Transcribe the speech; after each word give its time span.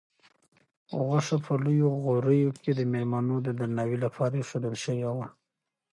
غوښه 1.05 1.37
په 1.45 1.53
لویو 1.63 1.89
غوریو 2.03 2.51
کې 2.61 2.71
د 2.75 2.81
مېلمنو 2.91 3.35
د 3.41 3.47
درناوي 3.59 3.97
لپاره 4.05 4.33
ایښودل 4.37 4.75
شوې 4.83 5.07
وه. 5.17 5.27